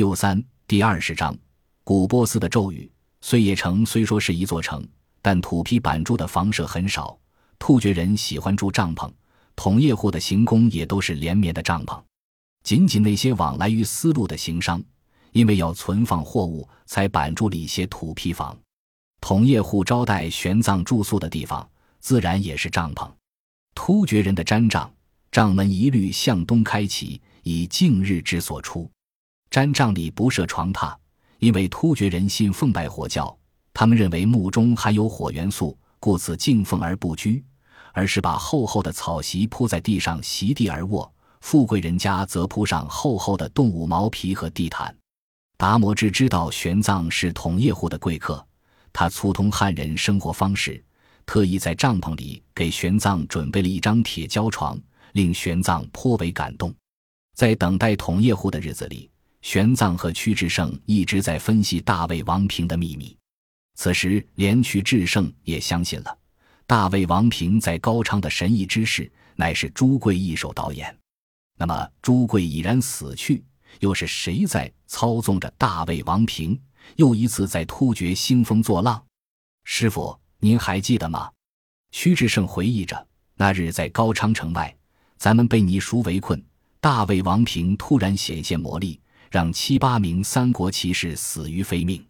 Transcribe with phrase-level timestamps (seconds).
[0.00, 1.36] 六三第二十章，
[1.84, 2.90] 古波斯的咒语。
[3.20, 4.82] 碎叶城虽说是一座城，
[5.20, 7.18] 但土坯板筑的房舍很少。
[7.58, 9.12] 突厥人喜欢住帐篷，
[9.54, 12.02] 同业户的行宫也都是连绵的帐篷。
[12.62, 14.82] 仅仅那些往来于丝路的行商，
[15.32, 18.58] 因为要存放货物，才板筑了一些土坯房。
[19.20, 23.06] 同业户招待玄奘住宿的地方，自然也是帐篷。
[23.74, 24.90] 突厥人的毡帐，
[25.30, 28.90] 帐门一律向东开启，以敬日之所出。
[29.50, 30.94] 毡帐里不设床榻，
[31.40, 33.36] 因为突厥人信奉拜火教，
[33.74, 37.44] 他们认为墓中含有火元素，故此敬奉而不居，
[37.92, 41.12] 而是把厚厚的草席铺在地上，席地而卧。
[41.40, 44.94] 富贵人家则铺上厚厚的动物毛皮和地毯。
[45.56, 48.46] 达摩智知道玄奘是统叶户的贵客，
[48.92, 50.82] 他粗通汉人生活方式，
[51.26, 54.78] 特意在帐篷里给玄奘准备了一张铁胶床，
[55.12, 56.72] 令玄奘颇为感动。
[57.34, 59.10] 在等待统叶户的日子里。
[59.42, 63.16] 玄奘和屈志胜一直在分析大魏王平的秘密，
[63.74, 66.18] 此时连屈志胜也相信了
[66.66, 70.94] 大魏王平在高昌的神异之事乃是朱贵一手导演。
[71.58, 73.42] 那么朱贵已然死去，
[73.80, 76.58] 又是谁在操纵着大魏王平
[76.96, 79.02] 又一次在突厥兴风作浪？
[79.64, 81.30] 师傅，您还记得吗？
[81.92, 84.74] 屈志胜回忆着，那日在高昌城外，
[85.16, 86.42] 咱们被泥叔围困，
[86.80, 89.00] 大魏王平突然显现魔力。
[89.30, 92.04] 让七八名三国骑士死于非命。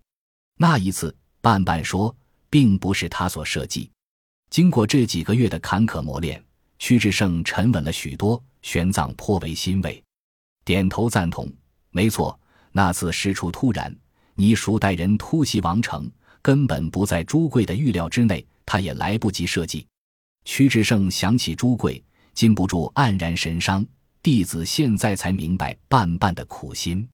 [0.57, 2.15] 那一次，半半说
[2.49, 3.91] 并不是他所设计。
[4.49, 6.43] 经过这几个月的坎坷磨练，
[6.79, 8.43] 屈志胜沉稳了许多。
[8.63, 10.05] 玄奘颇为欣慰，
[10.67, 11.51] 点头赞同。
[11.93, 12.39] 没错，
[12.73, 13.91] 那次事出突然，
[14.35, 16.11] 倪叔带人突袭王城，
[16.43, 19.87] 根本不在朱贵的预料之内，他也来不及设计。
[20.45, 23.83] 屈志胜想起朱贵，禁不住黯然神伤。
[24.23, 27.09] 弟子现在才明白半半的苦心。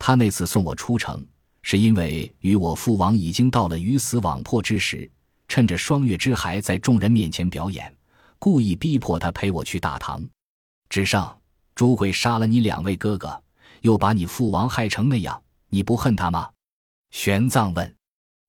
[0.00, 1.24] 他那次送我出城，
[1.62, 5.08] 是因为与我父王已经到了鱼死网破之时，
[5.46, 7.94] 趁着双月之孩在众人面前表演，
[8.40, 10.26] 故意逼迫他陪我去大唐。
[10.88, 11.38] 之上，
[11.76, 13.40] 朱贵杀了你两位哥哥，
[13.82, 16.50] 又把你父王害成那样，你不恨他吗？
[17.10, 17.94] 玄奘问。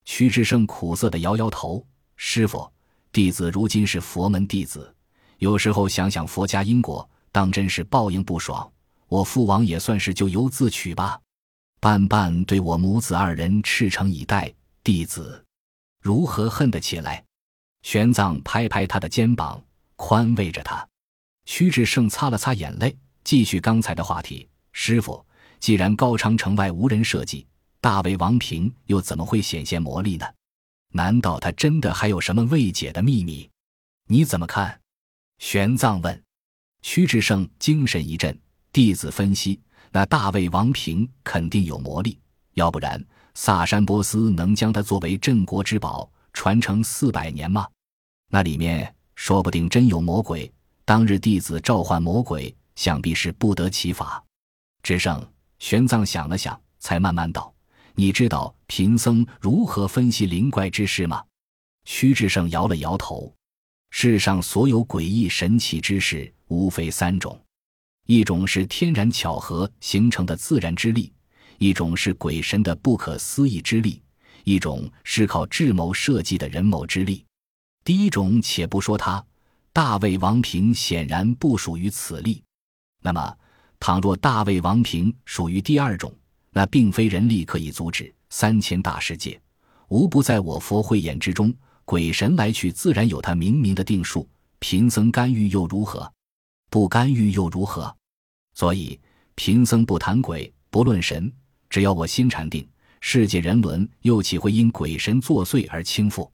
[0.05, 1.85] 屈志胜苦涩的摇摇头
[2.17, 2.67] ：“师傅，
[3.11, 4.91] 弟子如今是佛门弟子，
[5.37, 8.71] 有时候想想佛家因果。”当真是报应不爽，
[9.07, 11.19] 我父王也算是咎由自取吧。
[11.79, 14.53] 半半对我母子二人赤诚以待，
[14.83, 15.43] 弟子
[16.01, 17.23] 如何恨得起来？
[17.83, 19.63] 玄奘拍拍他的肩膀，
[19.95, 20.87] 宽慰着他。
[21.45, 25.25] 屈志胜擦了擦眼泪，继续刚才的话题：“师傅，
[25.59, 27.47] 既然高昌城外无人设计，
[27.79, 30.25] 大魏王平又怎么会显现魔力呢？
[30.93, 33.49] 难道他真的还有什么未解的秘密？
[34.07, 34.79] 你怎么看？”
[35.39, 36.23] 玄奘问。
[36.81, 38.37] 屈志胜精神一振，
[38.73, 39.59] 弟子分析，
[39.91, 42.19] 那大魏王平肯定有魔力，
[42.53, 43.03] 要不然
[43.35, 47.67] 萨珊波斯能将他作为镇国之宝传承四百年吗？
[48.29, 50.51] 那里面说不定真有魔鬼。
[50.83, 54.21] 当日弟子召唤魔鬼，想必是不得其法。
[54.83, 55.25] 志胜，
[55.59, 57.53] 玄奘想了想，才慢慢道
[57.95, 61.23] ：“你知道贫僧如何分析灵怪之事吗？”
[61.85, 63.33] 屈志胜摇了摇头。
[63.93, 67.39] 世上所有诡异神奇之事，无非三种：
[68.07, 71.11] 一种是天然巧合形成的自然之力；
[71.59, 74.01] 一种是鬼神的不可思议之力；
[74.45, 77.23] 一种是靠智谋设计的人谋之力。
[77.83, 79.23] 第一种，且不说它，
[79.73, 82.41] 大魏王平显然不属于此力。
[83.03, 83.37] 那么，
[83.77, 86.11] 倘若大魏王平属于第二种，
[86.51, 88.11] 那并非人力可以阻止。
[88.29, 89.39] 三千大世界，
[89.89, 91.53] 无不在我佛慧眼之中。
[91.85, 94.27] 鬼神来去，自然有他明明的定数。
[94.59, 96.11] 贫僧干预又如何？
[96.69, 97.93] 不干预又如何？
[98.53, 98.99] 所以
[99.35, 101.31] 贫僧不谈鬼，不论神。
[101.69, 102.67] 只要我心禅定，
[102.99, 106.29] 世界人伦又岂会因鬼神作祟而倾覆？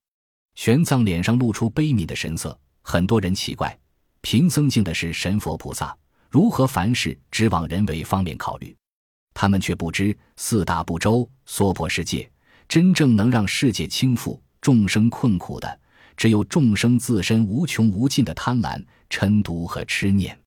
[0.56, 2.60] 玄奘脸上露出悲悯的神色。
[2.82, 3.78] 很多人奇怪，
[4.22, 5.96] 贫僧敬的是神佛菩萨，
[6.30, 8.76] 如何凡事只往人为方面考虑？
[9.34, 12.30] 他们却不知四大部洲娑婆世界，
[12.68, 14.40] 真正能让世界倾覆。
[14.62, 15.80] 众生困苦的，
[16.16, 20.38] 只有众生自身无穷无尽的贪婪、嗔毒和痴念。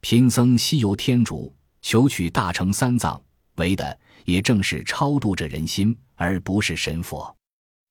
[0.00, 1.52] 贫僧西游天竺，
[1.82, 3.20] 求取大乘三藏，
[3.56, 7.34] 为的也正是超度这人心，而不是神佛。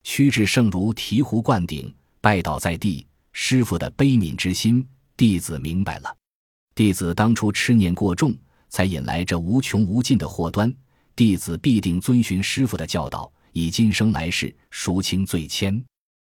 [0.03, 3.05] 屈指圣如醍醐灌顶，拜倒在地。
[3.33, 4.83] 师傅的悲悯之心，
[5.15, 6.15] 弟子明白了。
[6.73, 8.33] 弟子当初痴念过重，
[8.69, 10.73] 才引来这无穷无尽的祸端。
[11.15, 13.31] 弟子必定遵循师傅的教导。
[13.57, 15.83] 以今生来世赎清罪愆，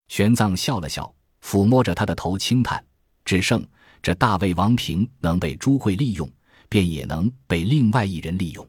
[0.07, 1.13] 玄奘笑了笑，
[1.45, 2.83] 抚摸着他的头轻叹
[3.23, 3.63] ：“只剩
[4.01, 6.27] 这大魏王平能被朱贵利用，
[6.67, 8.67] 便也能被另外一人利用。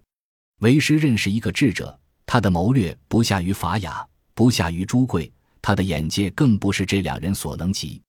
[0.60, 5.32] 为师认识一个智者，他的谋略不下于法雅，不下于朱贵，
[5.62, 8.02] 他的眼界更不是这两人所能及。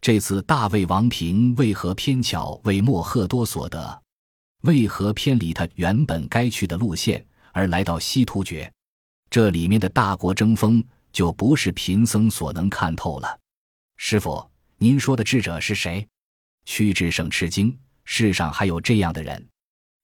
[0.00, 4.02] 这次大魏王平为何偏巧为莫赫多所得？
[4.62, 7.22] 为何偏离他原本该去的路线，
[7.52, 8.72] 而来到西突厥？
[9.32, 13.40] 这里面的大国争锋，就不是贫僧所能看透了。
[13.96, 14.46] 师傅，
[14.76, 16.06] 您说的智者是谁？
[16.66, 17.74] 屈志胜吃惊，
[18.04, 19.48] 世上还有这样的人？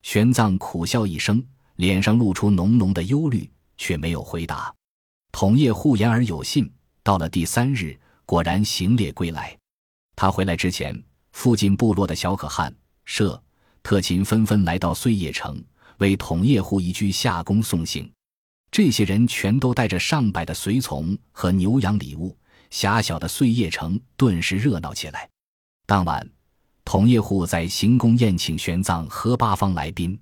[0.00, 1.44] 玄奘苦笑一声，
[1.76, 3.46] 脸上露出浓浓的忧虑，
[3.76, 4.75] 却没有回答。
[5.30, 6.72] 统叶护言而有信，
[7.02, 9.54] 到了第三日，果然行列归来。
[10.16, 13.38] 他回来之前，附近部落的小可汗、舍、
[13.82, 15.62] 特勤纷纷来到碎叶城，
[15.98, 18.10] 为统叶护一居下宫送行。
[18.70, 22.36] 这些人全都带着上百的随从和牛羊礼物，
[22.70, 25.28] 狭小的碎叶城顿时热闹起来。
[25.86, 26.28] 当晚，
[26.84, 30.18] 统叶护在行宫宴请玄奘和八方来宾。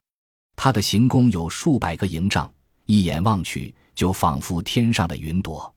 [0.54, 2.50] 他的行宫有数百个营帐，
[2.86, 5.74] 一眼望去就仿佛天上的云朵，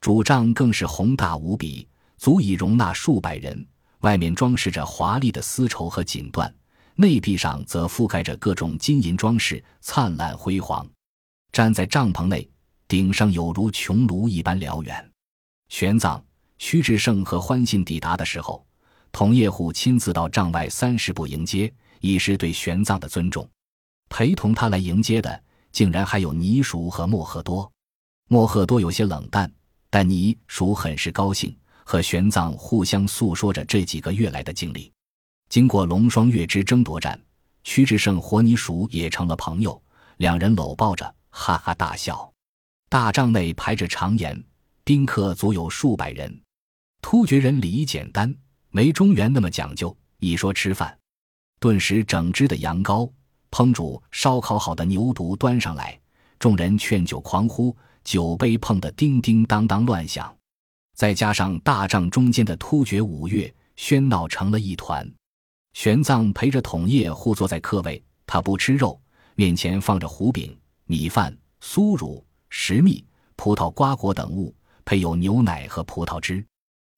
[0.00, 1.86] 主帐更是宏大无比。
[2.16, 3.66] 足以容纳数百人，
[4.00, 6.50] 外面装饰着华丽的丝绸和锦缎，
[6.94, 10.88] 内壁上则覆盖着各种金银装饰，灿烂辉煌。
[11.54, 12.50] 站在帐篷内，
[12.88, 15.12] 顶上有如穹庐一般辽远。
[15.68, 16.20] 玄奘、
[16.58, 18.66] 屈志胜和欢信抵达的时候，
[19.12, 23.48] 同叶虎亲自到帐外三十步迎接，以示对玄奘的尊重。
[24.08, 25.40] 陪同他来迎接的，
[25.70, 27.70] 竟然还有尼叔和莫赫多。
[28.28, 29.48] 莫赫多有些冷淡，
[29.90, 31.56] 但尼叔很是高兴。
[31.84, 34.90] 和玄奘互相诉说着这几个月来的经历。
[35.48, 37.16] 经过龙双月之争夺战，
[37.62, 39.80] 屈志胜和泥鼠也成了朋友，
[40.16, 42.32] 两人搂抱着，哈哈大笑。
[42.88, 44.40] 大帐内排着长筵，
[44.84, 46.40] 宾客足有数百人。
[47.02, 48.32] 突厥人礼仪简单，
[48.70, 49.94] 没中原那么讲究。
[50.20, 50.96] 一说吃饭，
[51.58, 53.10] 顿时整只的羊羔、
[53.50, 56.00] 烹煮烧烤好的牛犊端上来，
[56.38, 60.34] 众人劝酒狂呼，酒杯碰得叮叮当当乱响。
[60.94, 65.12] 再加上大帐中间的突厥舞乐，喧闹成了一团。
[65.72, 68.98] 玄奘陪着统叶互坐在客位，他不吃肉，
[69.34, 73.04] 面前放着胡饼、米饭、酥乳、食蜜、
[73.36, 74.54] 葡萄瓜果等物，
[74.84, 76.44] 配有牛奶和葡萄汁。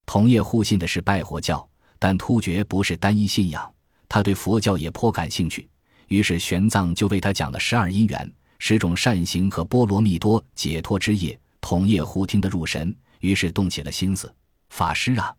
[0.05, 1.69] 同叶互信的是拜火教，
[1.99, 3.73] 但突厥不是单一信仰，
[4.09, 5.69] 他对佛教也颇感兴趣。
[6.09, 11.39] 于是玄奘就为他讲了十二因缘、十种善行和波罗蜜多解脱之业。
[11.61, 12.95] 同叶互听得入神。
[13.21, 14.33] 于是动起了心思，
[14.69, 15.35] 法师啊，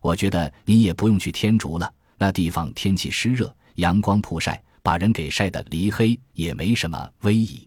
[0.00, 1.92] 我觉得您也不用去天竺了。
[2.18, 7.66] 那地方天气湿热，阳光曝晒，把人给晒得离黑，也没什么威仪。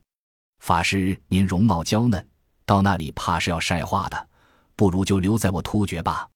[0.66, 2.28] 法师您容貌娇嫩，
[2.66, 4.28] 到那里怕是要晒化的，
[4.76, 6.28] 不如就留在我突厥吧。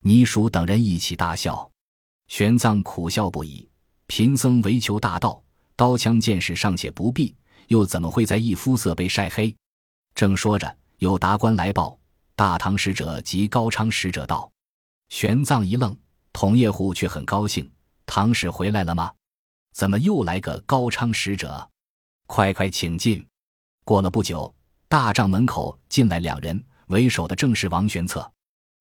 [0.00, 1.70] 尼叔等人一起大笑，
[2.26, 3.66] 玄奘苦笑不已。
[4.06, 5.42] 贫僧为求大道，
[5.76, 7.34] 刀枪剑士尚且不避，
[7.68, 9.56] 又怎么会在一肤色被晒黑？
[10.14, 11.98] 正说着，有达官来报。
[12.36, 14.52] 大唐使者及高昌使者到，
[15.08, 15.96] 玄奘一愣，
[16.34, 17.66] 统叶护却很高兴。
[18.04, 19.10] 唐使回来了吗？
[19.72, 21.66] 怎么又来个高昌使者？
[22.26, 23.26] 快快请进。
[23.84, 24.52] 过了不久，
[24.88, 28.30] 大帐门口进来两人，为首的正是王玄策。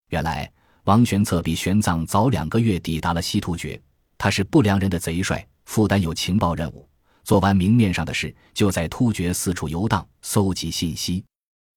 [0.09, 0.51] 原来
[0.83, 3.81] 王玄策比玄奘早两个月抵达了西突厥，
[4.17, 6.87] 他是不良人的贼帅，负担有情报任务。
[7.23, 11.23] 做完明面上的事，就在突厥四处游荡，搜集信息。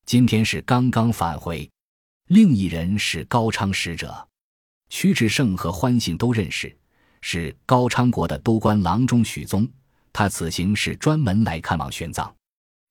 [0.07, 1.69] 今天是刚刚返回。
[2.29, 4.27] 另一人是高昌使者，
[4.89, 6.75] 屈志胜和欢信都认识，
[7.21, 9.69] 是高昌国的都官郎中许宗。
[10.13, 12.33] 他此行是专门来看望玄奘，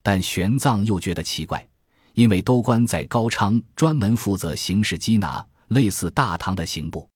[0.03, 1.65] 但玄奘又觉得奇怪，
[2.13, 7.07] 因为都官在高昌专门负责刑事缉拿，类似大唐的刑部。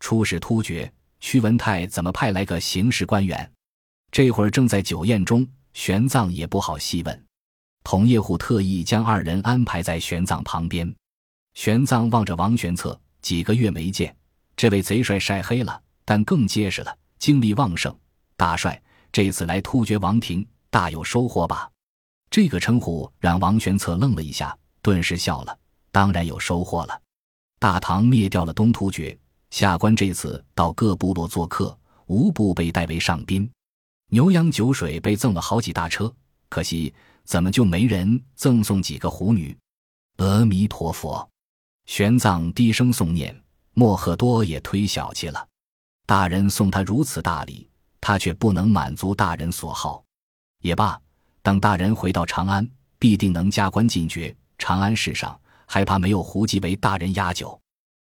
[0.00, 3.50] 出使突厥，屈文泰怎么派来个刑事官员？
[4.10, 7.24] 这会儿正在酒宴中，玄奘也不好细问。
[7.82, 10.94] 同叶虎特意将二人安排在玄奘旁边。
[11.54, 14.14] 玄奘望着王玄策，几个月没见，
[14.56, 17.94] 这位贼帅晒黑了，但更结实了，精力旺盛。
[18.36, 18.80] 大帅
[19.12, 21.70] 这次来突厥王庭，大有收获吧？
[22.34, 25.56] 这个称呼让王玄策愣了一下，顿时笑了。
[25.92, 27.02] 当然有收获了。
[27.60, 29.16] 大唐灭掉了东突厥，
[29.50, 33.48] 下官这次到各部落做客，无不被带为上宾，
[34.08, 36.12] 牛羊酒水被赠了好几大车。
[36.48, 39.56] 可惜怎么就没人赠送几个狐女？
[40.16, 41.30] 阿弥陀佛。
[41.86, 43.40] 玄奘低声诵念，
[43.74, 45.46] 莫赫多也忒小气了。
[46.04, 50.02] 大人送他如此大礼，他却不能满足大人所好。
[50.62, 51.00] 也罢，
[51.44, 52.66] 等大人回到长安，
[52.98, 54.34] 必定能加官进爵。
[54.56, 57.60] 长安世上，还怕没有胡姬为大人压酒？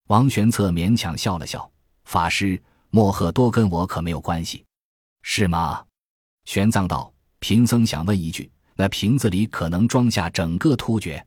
[0.06, 1.68] 王玄策勉强笑了笑
[2.06, 4.64] ：“法师，莫赫多跟我可没有关系，
[5.22, 5.84] 是吗？”
[6.46, 11.20] 玄奘道：“贫僧想问一句，那瓶子里可能装下整个突厥。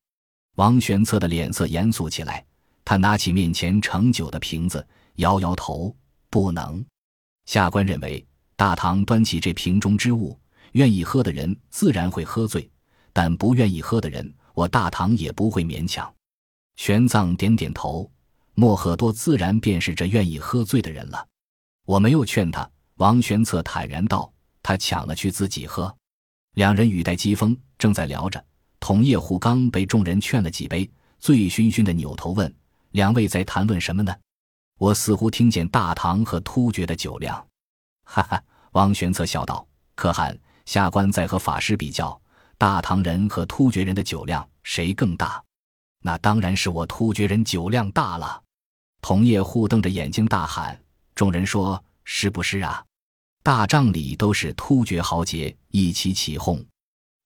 [0.56, 2.42] 王玄策的脸色严肃起来，
[2.86, 5.94] 他拿起面前盛酒的瓶子，摇摇头
[6.32, 6.82] ：“不能。”
[7.48, 10.40] 下官认为，大唐端起这瓶中之物，
[10.78, 12.70] 愿意喝的人自然会喝醉，
[13.12, 16.14] 但不愿意喝的人，我大唐也不会勉强。
[16.76, 18.08] 玄奘点点头，
[18.54, 21.28] 莫赫多自然便是这愿意喝醉的人了。
[21.84, 24.32] 我没有劝他，王玄策坦然道
[24.62, 25.92] ：“他抢了去自己喝。”
[26.54, 28.44] 两人语带讥讽，正在聊着。
[28.80, 32.54] 同叶护刚被众人劝了几杯，醉醺醺的扭头问
[32.94, 34.16] ：“两位在谈论什么呢？”
[34.78, 37.44] 我似乎听见大唐和突厥的酒量。
[38.04, 38.44] 哈哈，
[38.74, 42.20] 王玄策笑道：“可汗，下官在和法师比较，
[42.58, 45.42] 大唐人和突厥人的酒量谁更大？
[46.04, 48.44] 那当然是我突厥人酒量大了。”
[49.02, 50.78] 统叶护瞪着眼睛大喊
[51.16, 52.84] ：“众人说是不是啊？”
[53.42, 56.62] 大帐里都是突厥豪杰一起起哄，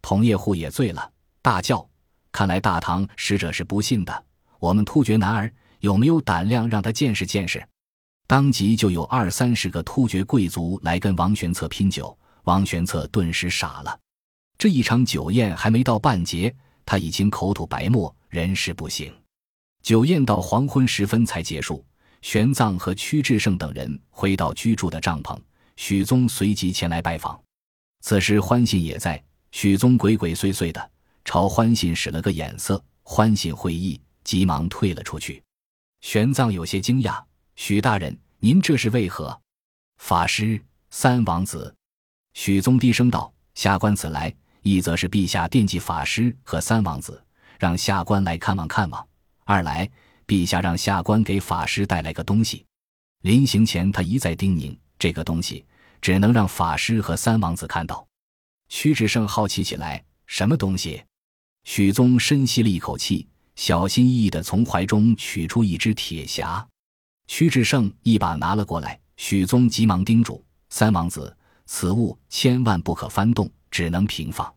[0.03, 1.11] 统叶护也醉了。
[1.41, 1.89] 大叫
[2.31, 4.25] ：“看来大唐使者是不信的。
[4.59, 7.67] 我们突厥男儿有没有胆量让他见识见识？”
[8.27, 12.15] 当即就有二三十个突厥贵族来跟王玄策拼酒。
[12.43, 13.99] 王玄策顿时傻了。
[14.57, 16.53] 这一场酒宴还没到半截，
[16.85, 19.11] 他已经口吐白沫，人事不省。
[19.81, 21.83] 酒宴到黄昏时分才结束。
[22.21, 25.35] 玄奘和屈志胜等人回到居住的帐篷，
[25.75, 27.41] 许宗随即前来拜访。
[28.01, 29.19] 此时欢信也在，
[29.51, 30.91] 许宗鬼鬼祟祟的。
[31.25, 35.41] 朝欢信使了个眼色，欢信会意，急忙退了出去。
[36.01, 37.19] 玄奘有些惊讶
[37.55, 39.41] ：“许大人，您这是为何？”
[39.97, 40.59] 法师
[40.91, 41.75] 三王子，
[42.33, 47.21] 许宗低声道：“下官此来，一则是陛下惦记法师和三王子，
[47.59, 49.05] 让下官来看望看望；
[49.43, 49.89] 二来，
[50.25, 52.65] 陛下让下官给法师带来个东西。
[53.23, 55.65] 临行前，他一再叮咛，这个东西
[56.01, 58.07] 只能让法师和三王子看到。”
[58.69, 61.03] 屈志胜好奇起来：“什么东西？”
[61.65, 66.65] 许宗深吸了一口气，小心翼翼地从怀中取出一只铁匣。
[67.27, 71.35] 屈志胜一把拿了过来，许宗急忙叮嘱三王子
[71.73, 74.53] ：“此物千万不可翻动，只能平放。”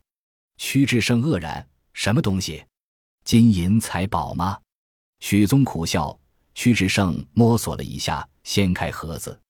[0.58, 2.64] 屈志胜愕然：“什么东西？
[3.24, 4.58] 金银财宝吗？”
[5.22, 6.18] 许宗苦笑。
[6.56, 9.40] 屈志胜摸索了一下，掀开盒子，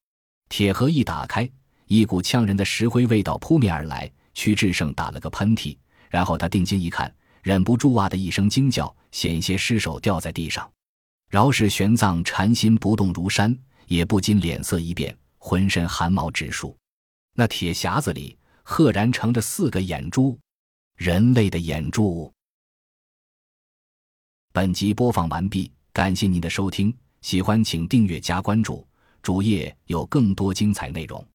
[0.51, 1.51] 铁盒一打开，
[1.87, 4.11] 一股呛人的石灰味道扑面而来。
[4.35, 5.75] 屈志胜打了个喷嚏，
[6.11, 7.13] 然后他定睛一看。
[7.43, 10.71] 忍不住哇的一声惊叫，险些失手掉在地上。
[11.31, 13.57] 饶是玄奘禅心不动如山，
[13.87, 16.77] 也不禁脸色一变，浑身汗毛直竖。
[17.37, 20.39] 那铁匣子里赫然盛着四个眼珠，
[20.97, 22.33] 人类的眼珠。
[24.53, 28.87] 本集播放完毕，感谢您的收听，喜欢请订阅加关注，
[29.21, 31.27] 主页有更多精彩内容。